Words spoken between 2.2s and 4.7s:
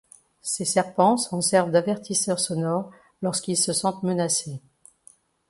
sonore lorsqu'ils se sentent menacés.